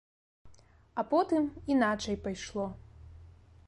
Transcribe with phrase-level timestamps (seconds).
[1.01, 1.43] А потым
[1.77, 2.67] іначай пайшло.